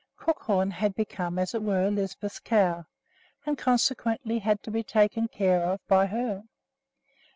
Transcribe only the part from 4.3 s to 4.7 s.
had